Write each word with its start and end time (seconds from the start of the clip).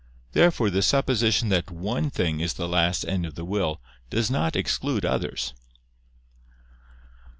Therefore 0.31 0.71
the 0.71 0.81
supposition 0.81 1.49
that 1.49 1.69
one 1.69 2.09
thing 2.09 2.39
is 2.39 2.55
the 2.55 2.67
last 2.67 3.05
end 3.05 3.23
of 3.23 3.35
the 3.35 3.45
will 3.45 3.79
does 4.09 4.31
not 4.31 4.55
exclude 4.55 5.05
others. 5.05 5.53